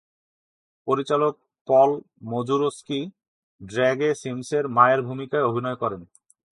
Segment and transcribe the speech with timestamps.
[0.87, 1.33] পরিচালক
[1.67, 1.89] Paul
[2.23, 2.99] Mazursky
[3.61, 6.01] ড্র্যাগে সিমসের মায়ের ভূমিকায় অভিনয় করেন।